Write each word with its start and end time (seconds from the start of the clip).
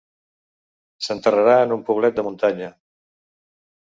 S'enterrarà 1.07 1.57
en 1.65 1.73
un 1.75 1.83
poblet 1.89 2.17
de 2.21 2.25
muntanya. 2.29 2.71